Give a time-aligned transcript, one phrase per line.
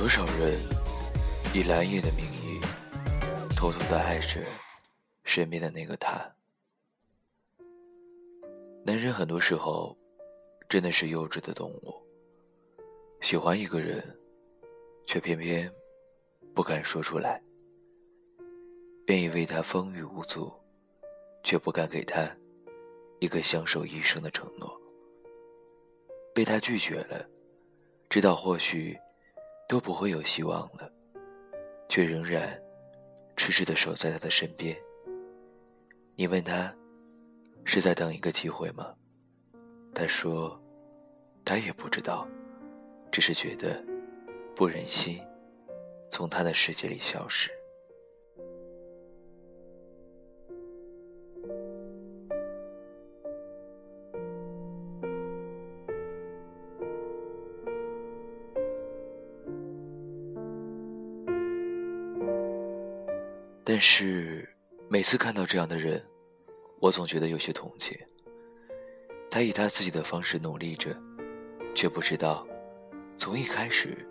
[0.00, 0.58] 多少人
[1.52, 2.58] 以蓝颜的名义
[3.54, 4.42] 偷偷的爱着
[5.24, 6.34] 身边的那个他？
[8.82, 9.94] 男人很多时候
[10.70, 12.02] 真的是幼稚的动物，
[13.20, 14.02] 喜欢一个人，
[15.04, 15.70] 却偏偏
[16.54, 17.38] 不敢说出来，
[19.08, 20.50] 愿意为他风雨无阻，
[21.44, 22.26] 却不敢给他
[23.18, 24.80] 一个相守一生的承诺。
[26.34, 27.28] 被他拒绝了，
[28.08, 28.98] 知道或许。
[29.70, 30.90] 都不会有希望了，
[31.88, 32.60] 却仍然
[33.36, 34.76] 痴痴的守在他的身边。
[36.16, 36.74] 你问他，
[37.64, 38.92] 是在等一个机会吗？
[39.94, 40.60] 他说，
[41.44, 42.26] 他也不知道，
[43.12, 43.80] 只是觉得
[44.56, 45.20] 不忍心
[46.10, 47.48] 从他的世界里消失。
[63.80, 64.46] 但是，
[64.90, 66.06] 每次看到这样的人，
[66.80, 67.98] 我总觉得有些同情。
[69.30, 70.94] 他以他自己的方式努力着，
[71.74, 72.46] 却不知道，
[73.16, 74.06] 从一开始，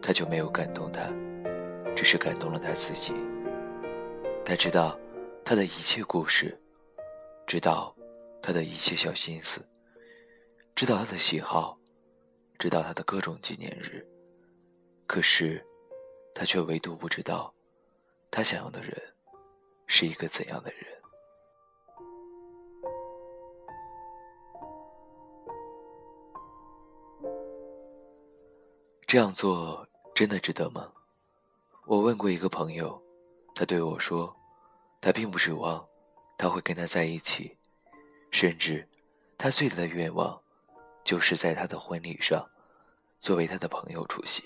[0.00, 1.12] 他就没有感动他，
[1.94, 3.12] 只是感动了他自己。
[4.42, 4.98] 他知道
[5.44, 6.58] 他的一切故事，
[7.46, 7.94] 知道
[8.40, 9.60] 他的一切小心思，
[10.74, 11.78] 知道他的喜好，
[12.58, 14.02] 知道他的各种纪念日。
[15.06, 15.62] 可是，
[16.34, 17.54] 他却唯独不知道。
[18.36, 18.92] 他想要的人
[19.86, 20.84] 是一个怎样的人？
[29.06, 30.92] 这样做真的值得吗？
[31.86, 33.00] 我问过一个朋友，
[33.54, 34.34] 他对我说，
[35.00, 35.88] 他并不指望
[36.36, 37.56] 他会跟他在一起，
[38.32, 38.88] 甚至
[39.38, 40.42] 他最大的愿望
[41.04, 42.44] 就是在他的婚礼上，
[43.20, 44.42] 作为他的朋友出席，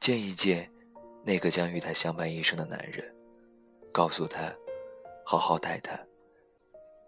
[0.00, 0.68] 见一见。
[1.22, 3.04] 那个将与他相伴一生的男人，
[3.92, 4.52] 告诉他，
[5.24, 5.98] 好好待他，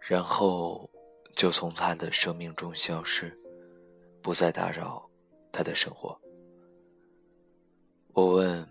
[0.00, 0.88] 然后
[1.34, 3.36] 就从他的生命中消失，
[4.20, 5.08] 不再打扰
[5.50, 6.16] 他的生活。
[8.12, 8.68] 我问：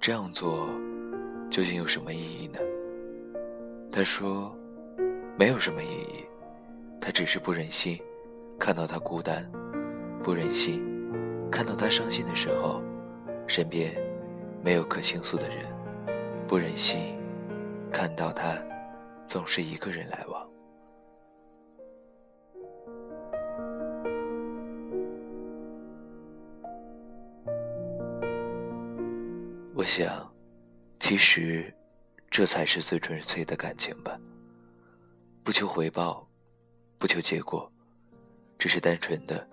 [0.00, 0.68] 这样做
[1.48, 2.58] 究竟有什么意义呢？
[3.92, 4.54] 他说：
[5.38, 6.26] 没有什么意义，
[7.00, 8.02] 他只是不忍心
[8.58, 9.48] 看到他孤单，
[10.22, 10.82] 不忍心
[11.50, 12.82] 看到他伤心的时候，
[13.46, 14.03] 身边。
[14.64, 15.66] 没有可倾诉的人，
[16.48, 17.18] 不忍心
[17.92, 18.56] 看到他
[19.26, 20.50] 总是一个人来往。
[29.74, 30.34] 我想，
[30.98, 31.70] 其实
[32.30, 34.18] 这才是最纯粹的感情吧。
[35.42, 36.26] 不求回报，
[36.96, 37.70] 不求结果，
[38.58, 39.46] 只是单纯的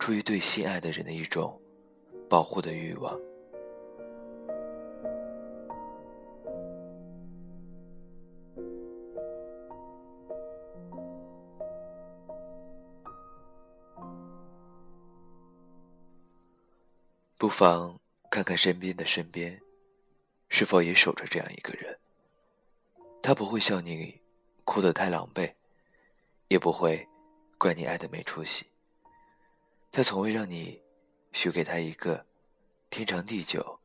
[0.00, 1.56] 出于对心爱的人的一种
[2.28, 3.16] 保护的欲望。
[17.40, 17.98] 不妨
[18.30, 19.58] 看看身边的身边，
[20.50, 21.98] 是否也守着这样一个人。
[23.22, 24.20] 他不会笑你
[24.66, 25.50] 哭得太狼狈，
[26.48, 27.08] 也不会
[27.56, 28.66] 怪你爱的没出息。
[29.90, 30.78] 他从未让你
[31.32, 32.26] 许给他一个
[32.90, 33.80] 天长地久，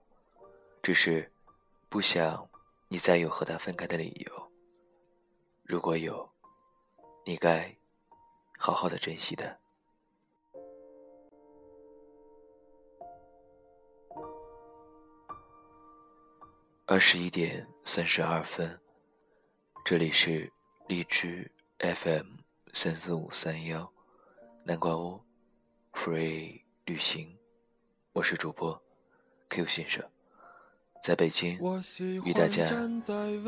[0.84, 1.32] 只是
[1.88, 2.50] 不想
[2.90, 4.52] 你再有和他分开的理由。
[5.64, 6.30] 如果有，
[7.24, 7.74] 你该
[8.58, 9.58] 好好的珍惜的。
[16.88, 18.80] 二十一点三十二分，
[19.84, 20.52] 这里是
[20.88, 21.50] 荔枝
[21.80, 22.28] FM
[22.74, 23.92] 三四五三幺，
[24.64, 25.20] 南瓜屋
[25.94, 27.36] ，Free 旅行，
[28.14, 28.80] 我是主播
[29.50, 30.06] Q 先生，
[31.04, 31.58] 在北京
[32.24, 32.70] 与大家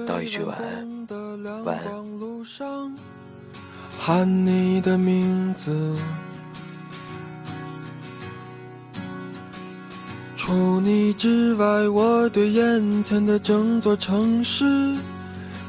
[0.08, 1.08] 道一句晚安，
[1.64, 1.94] 晚安。
[10.48, 14.64] 除你之外，我对眼前的整座城市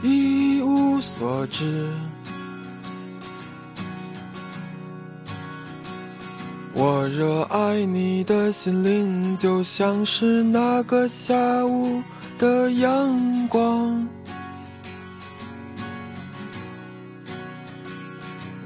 [0.04, 1.90] 一无所知。
[6.74, 11.34] 我热爱你的心灵，就像是那个下
[11.66, 12.00] 午
[12.38, 14.06] 的阳光。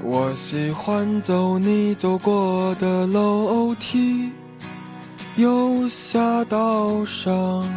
[0.03, 4.29] 我喜欢走你走过的楼梯。
[5.35, 7.67] 有下道上，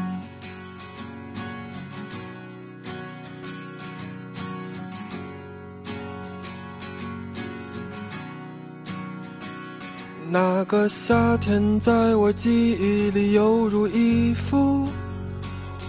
[10.29, 14.87] 那个夏天，在我记忆里犹如一幅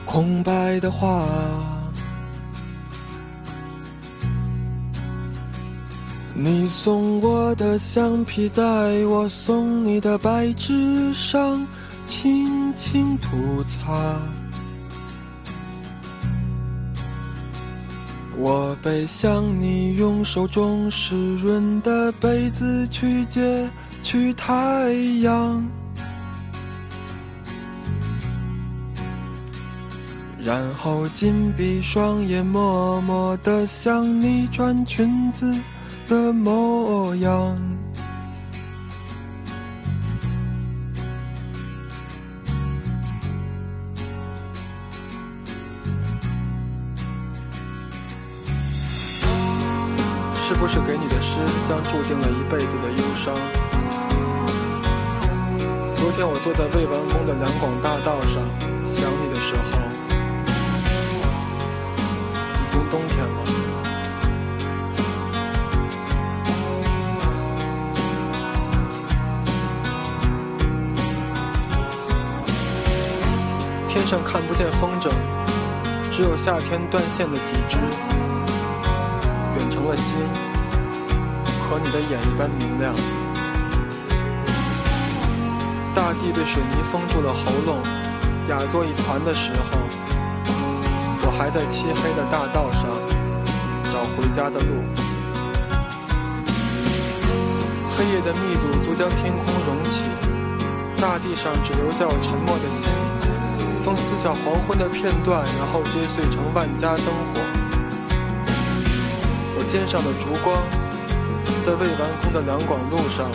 [0.05, 1.27] 空白的画。
[6.39, 8.63] 你送我的橡皮，在
[9.07, 11.65] 我送你的白纸上
[12.05, 14.21] 轻轻涂擦。
[18.37, 23.67] 我背向你，用手中湿润的被子去接
[24.03, 24.93] 去太
[25.23, 25.67] 阳，
[30.39, 35.51] 然后紧闭双眼，默默地想你穿裙子
[36.07, 37.57] 的模样。
[50.47, 53.35] 是不是给你的诗将注定了一辈子的忧伤？
[55.94, 58.42] 昨天我坐在未完工的两广大道上，
[58.85, 59.26] 想你
[74.07, 75.11] 上看不见风筝，
[76.14, 77.78] 只有夏天断线的几只。
[79.57, 80.16] 远成了星，
[81.59, 82.94] 和你的眼一般明亮。
[85.94, 87.80] 大地被水泥封住了喉咙，
[88.47, 89.78] 哑作一团的时候，
[91.23, 92.87] 我还在漆黑的大道上
[93.92, 94.85] 找回家的路。
[97.97, 100.06] 黑夜的密度足将天空融起，
[100.95, 102.87] 大地上只留下我沉默的心。
[103.87, 107.39] 风撕下黄昏的片段，然后追碎成万家灯火。
[109.56, 110.61] 我肩上的烛光，
[111.65, 113.31] 在未完工的两广路上，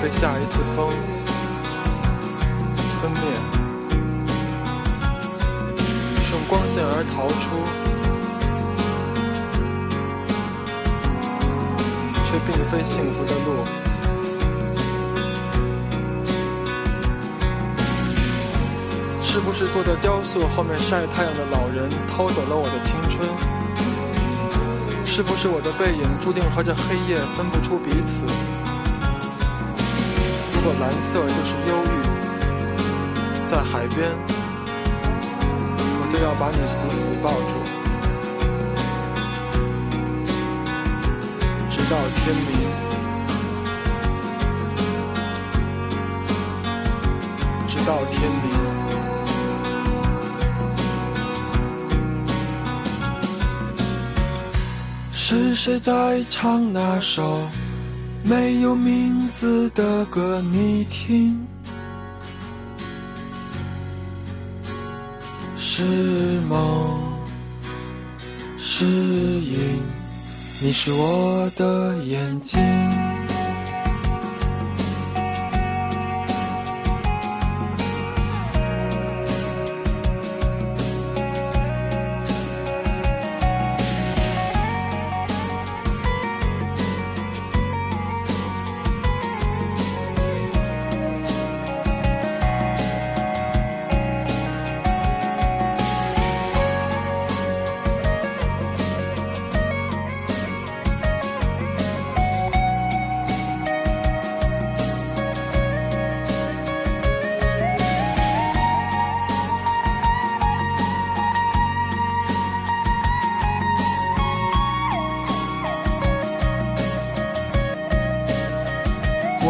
[0.00, 0.88] 被下一次风
[3.00, 3.20] 吞灭，
[6.22, 7.66] 顺光线而逃出，
[12.24, 13.87] 却并非幸福的路。
[19.38, 23.24] 是不是坐在雕塑后面晒太阳的老人偷走了我的青春？
[25.06, 28.24] 是不是我的背影注定和这黑夜分不出彼此？
[30.52, 32.02] 如果蓝色就是忧郁，
[33.46, 34.10] 在海边，
[36.02, 37.62] 我就要把你死死抱住，
[41.70, 42.66] 直到天明，
[47.68, 48.67] 直到天明。
[55.30, 57.46] 是谁在唱那首
[58.22, 60.40] 没有名字的歌？
[60.40, 61.46] 你听，
[65.54, 65.82] 是
[66.48, 66.98] 梦
[68.56, 69.82] 是影，
[70.62, 72.58] 你是我的眼睛。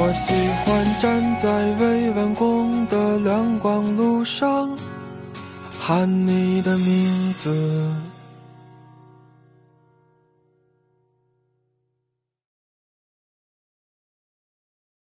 [0.01, 0.33] 我喜
[0.65, 1.51] 欢站在
[1.81, 4.71] 未完工的亮光路上，
[5.77, 7.51] 喊你的名字。